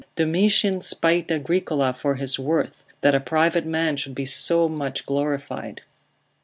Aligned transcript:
Domitian 0.15 0.81
spited 0.81 1.29
Agricola 1.31 1.93
for 1.93 2.15
his 2.15 2.39
worth, 2.39 2.85
that 3.01 3.13
a 3.13 3.19
private 3.19 3.67
man 3.67 3.97
should 3.97 4.15
be 4.15 4.25
so 4.25 4.67
much 4.67 5.05
glorified. 5.05 5.81